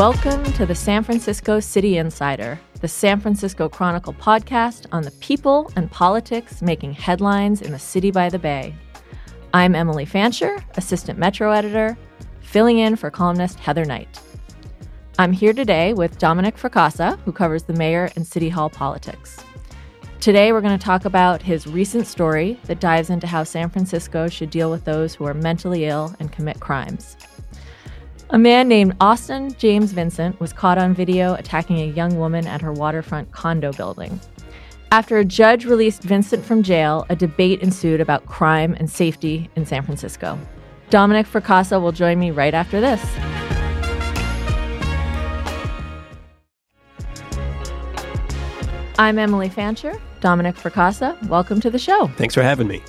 [0.00, 5.70] Welcome to the San Francisco City Insider, the San Francisco Chronicle podcast on the people
[5.76, 8.74] and politics making headlines in the city by the bay.
[9.52, 11.98] I'm Emily Fancher, assistant metro editor,
[12.40, 14.18] filling in for columnist Heather Knight.
[15.18, 19.36] I'm here today with Dominic Fracassa, who covers the mayor and city hall politics.
[20.18, 24.28] Today, we're going to talk about his recent story that dives into how San Francisco
[24.28, 27.18] should deal with those who are mentally ill and commit crimes.
[28.32, 32.60] A man named Austin James Vincent was caught on video attacking a young woman at
[32.60, 34.20] her waterfront condo building.
[34.92, 39.66] After a judge released Vincent from jail, a debate ensued about crime and safety in
[39.66, 40.38] San Francisco.
[40.90, 43.04] Dominic Fracassa will join me right after this.
[48.96, 50.00] I'm Emily Fancher.
[50.20, 52.06] Dominic Fracassa, welcome to the show.
[52.16, 52.80] Thanks for having me.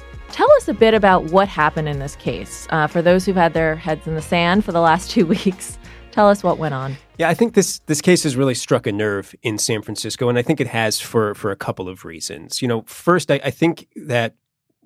[0.62, 2.68] Us a bit about what happened in this case.
[2.70, 5.80] Uh, for those who've had their heads in the sand for the last two weeks,
[6.12, 6.96] tell us what went on.
[7.18, 10.38] Yeah, I think this this case has really struck a nerve in San Francisco, and
[10.38, 12.62] I think it has for for a couple of reasons.
[12.62, 14.36] You know, first, I, I think that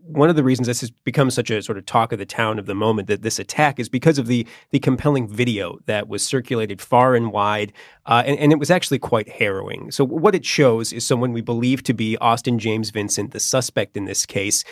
[0.08, 2.59] one of the reasons this has become such a sort of talk of the town
[2.59, 6.23] of the moment that this attack is because of the the compelling video that was
[6.23, 7.73] circulated far and wide,
[8.05, 9.89] uh, and, and, it was actually quite harrowing.
[9.92, 13.97] So what it shows is someone we believe to be Austin James Vincent, the suspect
[13.97, 14.64] in this case,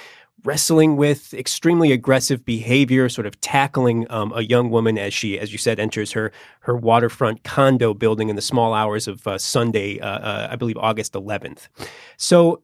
[0.44, 5.52] wrestling with extremely aggressive behavior, sort of tackling um, a young woman as she, as
[5.52, 6.32] you said, enters her
[6.62, 10.78] her waterfront condo building in the small hours of uh, Sunday, uh, uh I believe
[10.78, 11.68] August 11th.
[12.18, 12.64] So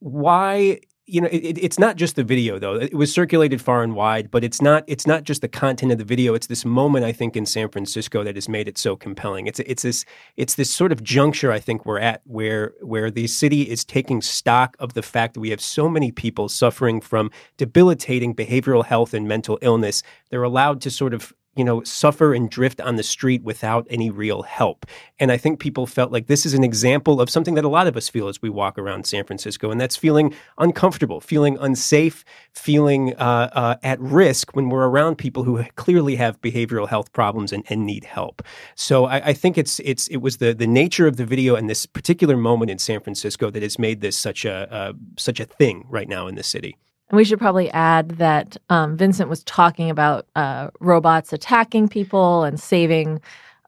[0.00, 2.76] why you know, it, it's not just the video though.
[2.76, 4.84] It was circulated far and wide, but it's not.
[4.86, 6.34] It's not just the content of the video.
[6.34, 9.46] It's this moment I think in San Francisco that has made it so compelling.
[9.46, 10.04] It's it's this
[10.36, 14.22] it's this sort of juncture I think we're at where where the city is taking
[14.22, 19.12] stock of the fact that we have so many people suffering from debilitating behavioral health
[19.12, 20.02] and mental illness.
[20.30, 24.08] They're allowed to sort of you know, suffer and drift on the street without any
[24.08, 24.86] real help.
[25.18, 27.86] And I think people felt like this is an example of something that a lot
[27.86, 32.24] of us feel as we walk around San Francisco, and that's feeling uncomfortable, feeling unsafe,
[32.54, 37.52] feeling uh, uh, at risk when we're around people who clearly have behavioral health problems
[37.52, 38.42] and, and need help.
[38.76, 41.68] So I, I, think it's it's it was the the nature of the video and
[41.68, 45.44] this particular moment in San Francisco that has made this such a uh, such a
[45.44, 46.76] thing right now in the city.
[47.10, 52.44] And we should probably add that um, Vincent was talking about uh, robots attacking people
[52.44, 53.20] and saving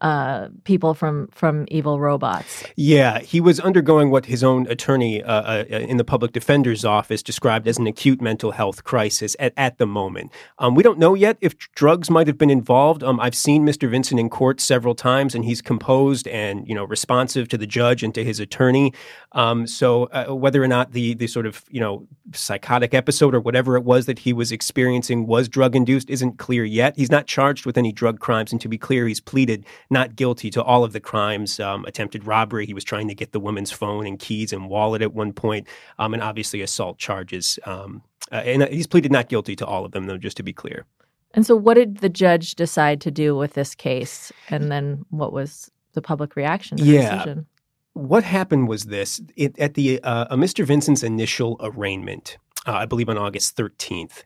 [0.03, 2.65] uh, people from from evil robots.
[2.75, 7.23] Yeah, he was undergoing what his own attorney uh, uh, in the public defender's office
[7.23, 10.33] described as an acute mental health crisis at, at the moment.
[10.59, 13.05] Um, we don't know yet if drugs might have been involved.
[13.05, 13.89] Um, I've seen Mr.
[13.89, 18.03] Vincent in court several times, and he's composed and you know responsive to the judge
[18.03, 18.93] and to his attorney.
[19.33, 23.41] Um, so uh, whether or not the the sort of you know psychotic episode or
[23.41, 26.97] whatever it was that he was experiencing was drug induced isn't clear yet.
[26.97, 30.51] He's not charged with any drug crimes, and to be clear, he's pleaded not guilty
[30.51, 31.61] to all of the crimes.
[31.61, 32.67] Um, attempted robbery.
[32.67, 35.67] He was trying to get the woman's phone and keys and wallet at one point,
[35.99, 37.59] um, and obviously assault charges.
[37.65, 40.53] Um, uh, and he's pleaded not guilty to all of them, though, just to be
[40.53, 40.87] clear.
[41.35, 44.33] And so, what did the judge decide to do with this case?
[44.49, 47.03] And then, what was the public reaction to yeah.
[47.03, 47.47] the decision?
[47.95, 50.65] What happened was this: it, at the uh, Mr.
[50.65, 54.25] Vincent's initial arraignment, uh, I believe on August 13th,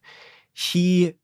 [0.53, 1.15] he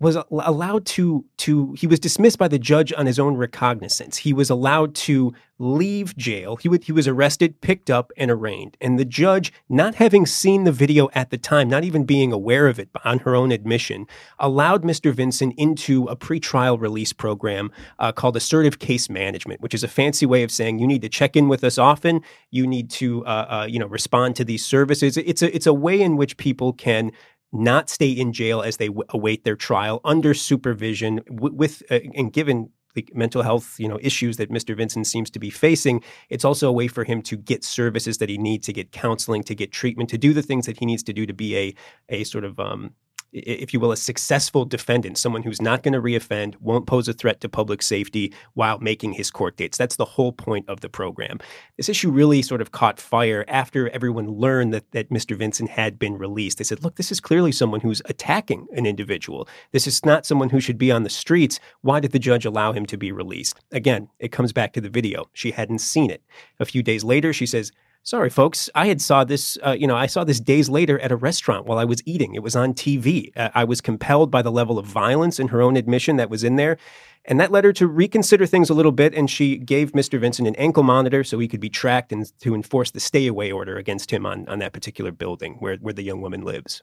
[0.00, 4.18] was allowed to to he was dismissed by the judge on his own recognizance.
[4.18, 6.56] He was allowed to leave jail.
[6.56, 8.76] He would, he was arrested, picked up, and arraigned.
[8.80, 12.68] And the judge, not having seen the video at the time, not even being aware
[12.68, 14.06] of it on her own admission,
[14.38, 15.12] allowed Mr.
[15.12, 20.26] Vincent into a pretrial release program uh, called assertive case management, which is a fancy
[20.26, 22.20] way of saying you need to check in with us often.
[22.50, 25.16] You need to uh, uh, you know respond to these services.
[25.16, 27.10] It's a it's a way in which people can
[27.52, 31.98] not stay in jail as they w- await their trial under supervision w- with uh,
[32.14, 34.76] and given the mental health you know issues that Mr.
[34.76, 38.28] Vincent seems to be facing it's also a way for him to get services that
[38.28, 41.02] he needs to get counseling to get treatment to do the things that he needs
[41.02, 41.74] to do to be a
[42.08, 42.94] a sort of um,
[43.32, 47.12] if you will, a successful defendant, someone who's not going to reoffend, won't pose a
[47.12, 49.76] threat to public safety while making his court dates.
[49.76, 51.38] That's the whole point of the program.
[51.76, 55.36] This issue really sort of caught fire after everyone learned that, that Mr.
[55.36, 56.58] Vincent had been released.
[56.58, 59.48] They said, look, this is clearly someone who's attacking an individual.
[59.72, 61.60] This is not someone who should be on the streets.
[61.82, 63.60] Why did the judge allow him to be released?
[63.72, 65.28] Again, it comes back to the video.
[65.32, 66.22] She hadn't seen it.
[66.60, 67.72] A few days later, she says,
[68.08, 68.70] Sorry, folks.
[68.74, 69.58] I had saw this.
[69.62, 72.34] Uh, you know, I saw this days later at a restaurant while I was eating.
[72.34, 73.36] It was on TV.
[73.36, 76.42] Uh, I was compelled by the level of violence in her own admission that was
[76.42, 76.78] in there,
[77.26, 79.14] and that led her to reconsider things a little bit.
[79.14, 80.18] And she gave Mr.
[80.18, 83.52] Vincent an ankle monitor so he could be tracked and to enforce the stay away
[83.52, 86.82] order against him on on that particular building where where the young woman lives.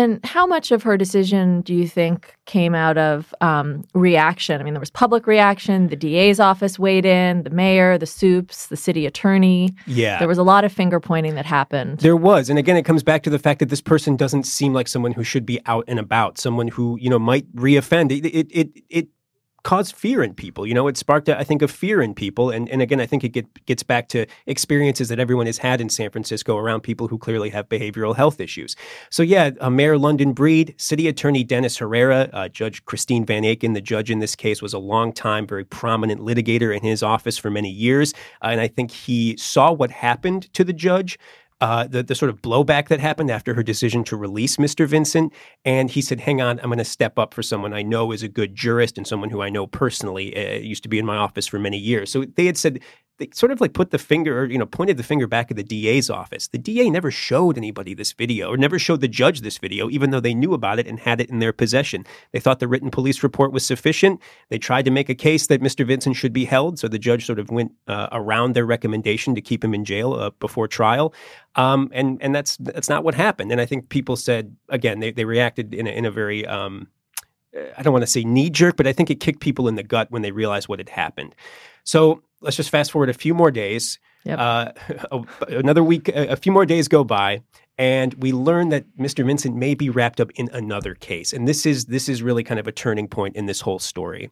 [0.00, 4.58] And how much of her decision do you think came out of um, reaction?
[4.58, 5.88] I mean, there was public reaction.
[5.88, 9.74] The DA's office weighed in, the mayor, the soups, the city attorney.
[9.86, 10.18] Yeah.
[10.18, 11.98] There was a lot of finger pointing that happened.
[11.98, 12.48] There was.
[12.48, 15.12] And again, it comes back to the fact that this person doesn't seem like someone
[15.12, 18.10] who should be out and about, someone who, you know, might reoffend.
[18.10, 19.08] It, it, it, it
[19.62, 20.66] caused fear in people.
[20.66, 22.50] You know, it sparked, I think, a fear in people.
[22.50, 25.80] And, and again, I think it get, gets back to experiences that everyone has had
[25.80, 28.76] in San Francisco around people who clearly have behavioral health issues.
[29.10, 33.74] So, yeah, uh, Mayor London Breed, City Attorney Dennis Herrera, uh, Judge Christine Van Aken,
[33.74, 37.38] the judge in this case, was a long time, very prominent litigator in his office
[37.38, 38.12] for many years.
[38.42, 41.18] Uh, and I think he saw what happened to the judge
[41.60, 44.86] uh, the, the sort of blowback that happened after her decision to release Mr.
[44.86, 45.32] Vincent.
[45.64, 48.22] And he said, hang on, I'm going to step up for someone I know is
[48.22, 50.36] a good jurist and someone who I know personally.
[50.36, 52.10] Uh, used to be in my office for many years.
[52.10, 52.80] So they had said,
[53.20, 55.56] they sort of like put the finger or you know pointed the finger back at
[55.56, 56.48] the DA's office.
[56.48, 60.10] The DA never showed anybody this video or never showed the judge this video even
[60.10, 62.04] though they knew about it and had it in their possession.
[62.32, 64.20] They thought the written police report was sufficient.
[64.48, 65.86] They tried to make a case that Mr.
[65.86, 69.42] Vincent should be held, so the judge sort of went uh, around their recommendation to
[69.42, 71.14] keep him in jail uh, before trial.
[71.56, 73.52] Um, and and that's that's not what happened.
[73.52, 76.88] And I think people said again they they reacted in a, in a very um,
[77.76, 79.82] I don't want to say knee jerk, but I think it kicked people in the
[79.82, 81.34] gut when they realized what had happened.
[81.84, 83.98] So let's just fast forward a few more days.
[84.24, 84.38] Yep.
[84.38, 84.72] Uh,
[85.48, 87.42] another week, a few more days go by,
[87.78, 89.24] and we learn that Mr.
[89.24, 91.32] Vincent may be wrapped up in another case.
[91.32, 94.30] And this is this is really kind of a turning point in this whole story.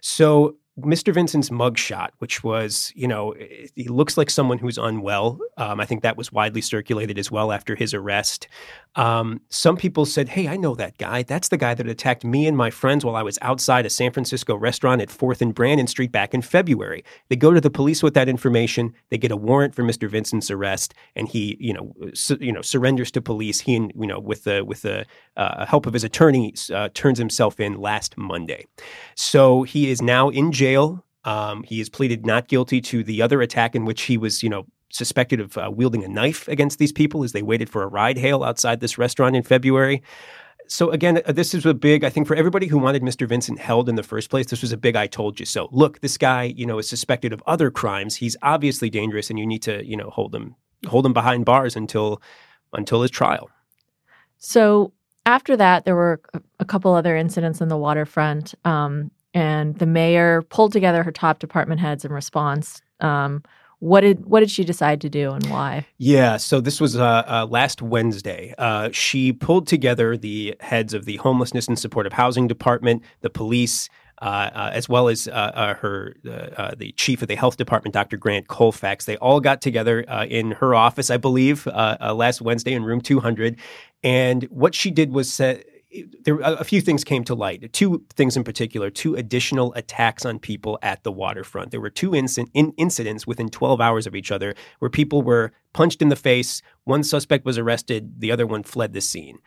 [0.00, 1.12] So Mr.
[1.14, 3.34] Vincent's mugshot, which was, you know,
[3.74, 5.38] he looks like someone who's unwell.
[5.56, 8.46] Um, I think that was widely circulated as well after his arrest.
[8.94, 11.22] Um, some people said, hey, I know that guy.
[11.22, 14.12] That's the guy that attacked me and my friends while I was outside a San
[14.12, 17.04] Francisco restaurant at 4th and Brannan Street back in February.
[17.28, 18.92] They go to the police with that information.
[19.08, 20.10] They get a warrant for Mr.
[20.10, 23.60] Vincent's arrest, and he, you know, su- you know, surrenders to police.
[23.60, 25.06] He, and, you know, with the with the
[25.38, 28.66] uh, help of his attorney, uh, turns himself in last Monday.
[29.14, 31.04] So he is now in jail jail.
[31.24, 34.48] Um, he has pleaded not guilty to the other attack in which he was, you
[34.48, 37.88] know, suspected of uh, wielding a knife against these people as they waited for a
[37.88, 40.02] ride hail outside this restaurant in February.
[40.68, 42.04] So again, uh, this is a big.
[42.04, 43.28] I think for everybody who wanted Mr.
[43.28, 46.00] Vincent held in the first place, this was a big "I told you so." Look,
[46.00, 48.16] this guy, you know, is suspected of other crimes.
[48.16, 50.56] He's obviously dangerous, and you need to, you know, hold him,
[50.88, 52.20] hold him behind bars until,
[52.72, 53.48] until his trial.
[54.38, 54.92] So
[55.24, 56.20] after that, there were
[56.58, 58.54] a couple other incidents on the waterfront.
[58.64, 62.80] Um, and the mayor pulled together her top department heads in response.
[63.00, 63.42] Um,
[63.80, 65.86] what did what did she decide to do and why?
[65.98, 68.54] Yeah, so this was uh, uh, last Wednesday.
[68.56, 73.90] Uh, she pulled together the heads of the homelessness and supportive housing department, the police,
[74.22, 76.16] uh, uh, as well as uh, uh her
[76.56, 78.16] uh, the chief of the health department, Dr.
[78.16, 79.04] Grant Colfax.
[79.04, 83.58] They all got together in her office, I believe, last Wednesday in room 200.
[84.02, 85.66] And what she did was set
[86.24, 87.72] there a few things came to light.
[87.72, 91.70] Two things in particular, two additional attacks on people at the waterfront.
[91.70, 96.02] There were two in- incidents within 12 hours of each other where people were punched
[96.02, 96.62] in the face.
[96.84, 99.38] One suspect was arrested, the other one fled the scene.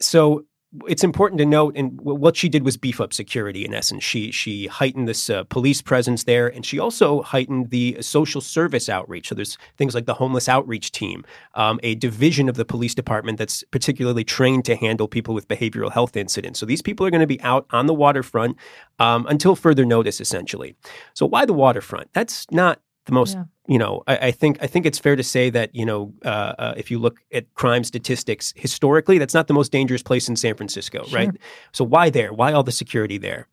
[0.00, 0.44] So
[0.86, 3.64] it's important to note, and what she did was beef up security.
[3.64, 7.96] In essence, she she heightened this uh, police presence there, and she also heightened the
[8.00, 9.28] social service outreach.
[9.28, 11.24] So there's things like the homeless outreach team,
[11.54, 15.90] um, a division of the police department that's particularly trained to handle people with behavioral
[15.90, 16.58] health incidents.
[16.58, 18.58] So these people are going to be out on the waterfront
[18.98, 20.76] um, until further notice, essentially.
[21.14, 22.12] So why the waterfront?
[22.12, 23.44] That's not the most yeah.
[23.66, 26.54] you know I, I, think i think it's fair to say that you know uh,
[26.58, 30.36] uh, if you look at crime statistics historically that's not the most dangerous place in
[30.36, 31.18] san francisco sure.
[31.18, 31.30] right
[31.72, 33.48] so why there why all the security there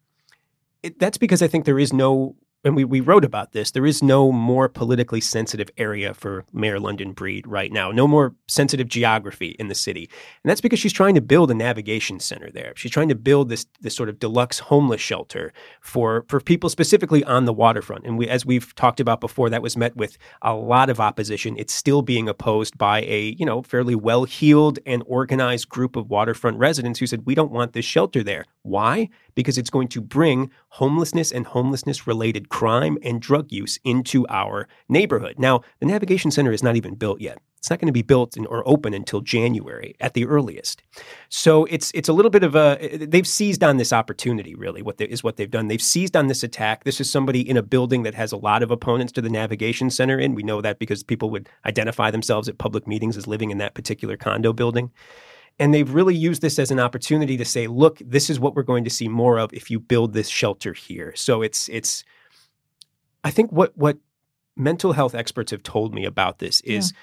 [0.83, 2.35] it, that's because i think there is no
[2.65, 6.79] and we, we wrote about this, there is no more politically sensitive area for Mayor
[6.79, 10.09] London Breed right now, no more sensitive geography in the city.
[10.43, 12.73] And that's because she's trying to build a navigation center there.
[12.75, 17.23] She's trying to build this, this sort of deluxe homeless shelter for, for people specifically
[17.23, 18.03] on the waterfront.
[18.03, 21.55] And we, as we've talked about before, that was met with a lot of opposition.
[21.59, 26.57] It's still being opposed by a, you know, fairly well-heeled and organized group of waterfront
[26.57, 28.45] residents who said, we don't want this shelter there.
[28.63, 29.09] Why?
[29.35, 34.65] Because it's going to bring homelessness and homelessness related crime and drug use into our
[34.87, 35.35] neighborhood.
[35.37, 37.37] Now, the Navigation Center is not even built yet.
[37.57, 40.81] It's not going to be built in, or open until January at the earliest.
[41.27, 42.77] So it's it's a little bit of a
[43.11, 44.55] they've seized on this opportunity.
[44.55, 45.67] Really, what they, is what they've done.
[45.67, 46.85] They've seized on this attack.
[46.85, 49.89] This is somebody in a building that has a lot of opponents to the Navigation
[49.89, 50.17] Center.
[50.17, 53.57] In we know that because people would identify themselves at public meetings as living in
[53.57, 54.91] that particular condo building.
[55.59, 58.63] And they've really used this as an opportunity to say, look, this is what we're
[58.63, 61.13] going to see more of if you build this shelter here.
[61.15, 62.05] So it's it's
[63.25, 63.97] I think what what
[64.55, 66.97] mental health experts have told me about this is yeah.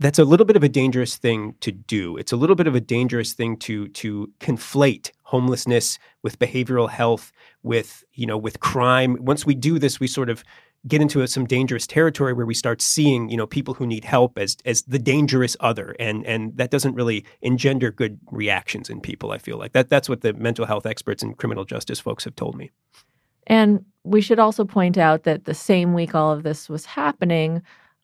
[0.00, 2.16] that's a little bit of a dangerous thing to do.
[2.16, 7.30] It's a little bit of a dangerous thing to to conflate homelessness with behavioral health,
[7.62, 9.18] with you know, with crime.
[9.20, 10.42] Once we do this, we sort of
[10.88, 14.06] get into a, some dangerous territory where we start seeing you know people who need
[14.06, 18.98] help as as the dangerous other, and and that doesn't really engender good reactions in
[18.98, 19.30] people.
[19.30, 22.34] I feel like that that's what the mental health experts and criminal justice folks have
[22.34, 22.70] told me.
[23.46, 27.62] And we should also point out that the same week all of this was happening,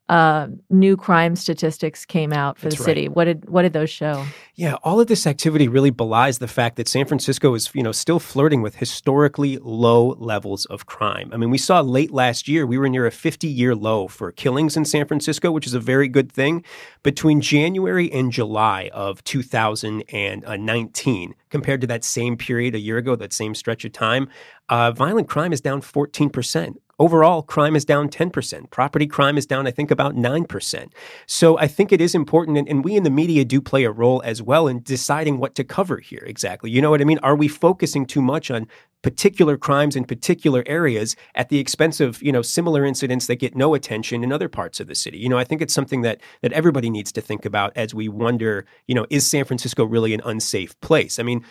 [0.09, 3.07] uh, new crime statistics came out for That's the city.
[3.07, 3.15] right.
[3.15, 4.23] What did what did those show?
[4.55, 7.91] Yeah, all of this activity really belies the fact that San Francisco is, you know,
[7.91, 11.29] still flirting with historically low levels of crime.
[11.33, 14.77] I mean, we saw late last year we were near a 50-year low for killings
[14.77, 16.63] in San Francisco, which is a very good thing.
[17.03, 23.33] Between January and July of 2019, compared to that same period a year ago, that
[23.33, 24.29] same stretch of time,
[24.69, 26.75] uh, violent crime is down 14%.
[26.99, 28.71] Overall, crime is down 10%.
[28.71, 30.91] Property crime is down, I think, about 9%.
[31.27, 33.91] So I think it is important, and, and we in the media do play a
[33.91, 36.71] role as well in deciding what to cover here exactly.
[36.71, 37.19] You know what I mean?
[37.19, 38.67] Are we focusing too much on
[39.03, 43.55] particular crimes in particular areas at the expense of you know similar incidents that get
[43.55, 46.19] no attention in other parts of the city you know i think it's something that
[46.41, 50.15] that everybody needs to think about as we wonder you know is san francisco really
[50.15, 51.45] an unsafe place i mean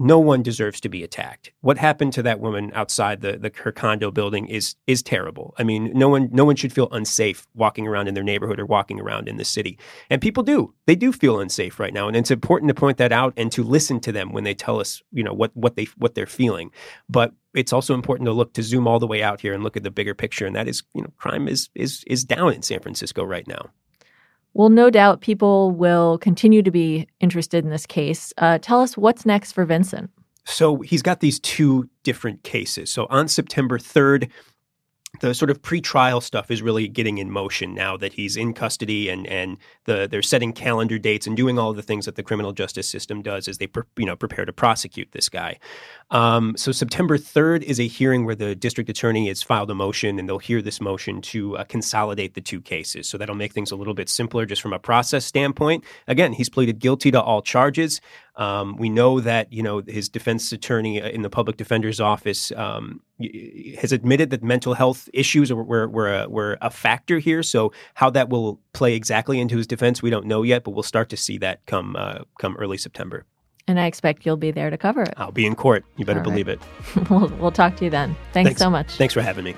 [0.00, 1.52] no one deserves to be attacked.
[1.60, 5.54] What happened to that woman outside the, the her condo building is is terrible.
[5.58, 8.64] I mean, no one no one should feel unsafe walking around in their neighborhood or
[8.64, 9.78] walking around in the city.
[10.08, 10.72] And people do.
[10.86, 12.08] They do feel unsafe right now.
[12.08, 14.80] And it's important to point that out and to listen to them when they tell
[14.80, 16.70] us, you know, what what they what they're feeling.
[17.10, 19.76] But it's also important to look to zoom all the way out here and look
[19.76, 20.46] at the bigger picture.
[20.46, 23.70] And that is, you know, crime is is is down in San Francisco right now.
[24.54, 28.32] Well, no doubt people will continue to be interested in this case.
[28.38, 30.10] Uh, tell us what's next for Vincent.
[30.44, 32.90] So he's got these two different cases.
[32.90, 34.30] So on September 3rd,
[35.20, 39.08] the sort of pre-trial stuff is really getting in motion now that he's in custody
[39.08, 42.52] and and the they're setting calendar dates and doing all the things that the criminal
[42.52, 45.58] justice system does as they pre, you know prepare to prosecute this guy.
[46.10, 50.18] Um, so September 3rd is a hearing where the district attorney has filed a motion
[50.18, 53.08] and they'll hear this motion to uh, consolidate the two cases.
[53.08, 55.84] So that'll make things a little bit simpler just from a process standpoint.
[56.08, 58.00] Again, he's pleaded guilty to all charges.
[58.34, 62.50] Um, we know that you know his defense attorney uh, in the public defender's office
[62.56, 63.00] um,
[63.78, 67.42] has admitted that mental health issues were, were, a, were a factor here.
[67.42, 70.82] So how that will play exactly into his defense, we don't know yet, but we'll
[70.82, 73.26] start to see that come uh, come early September.
[73.68, 75.14] And I expect you'll be there to cover it.
[75.16, 75.84] I'll be in court.
[75.96, 76.30] You better All right.
[76.30, 76.60] believe it.
[77.10, 78.16] we'll, we'll talk to you then.
[78.32, 78.60] Thanks, Thanks.
[78.60, 78.92] so much.
[78.96, 79.54] Thanks for having me.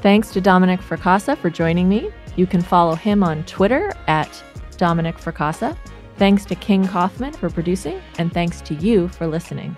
[0.00, 2.10] Thanks to Dominic Fracassa for joining me.
[2.36, 4.42] You can follow him on Twitter at
[4.76, 5.76] Dominic Fracassa.
[6.16, 9.74] Thanks to King Kaufman for producing, and thanks to you for listening.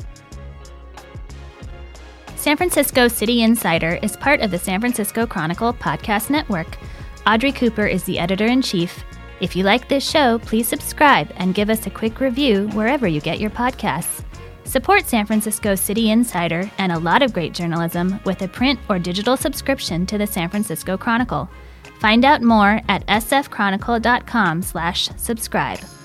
[2.37, 6.79] San Francisco City Insider is part of the San Francisco Chronicle podcast network.
[7.27, 9.05] Audrey Cooper is the editor in chief.
[9.40, 13.23] If you like this show, please subscribe and give us a quick review wherever you
[13.23, 14.23] get your podcasts.
[14.64, 18.99] Support San Francisco City Insider and a lot of great journalism with a print or
[18.99, 21.49] digital subscription to the San Francisco Chronicle.
[22.00, 26.00] Find out more at sfchronicle.com/subscribe.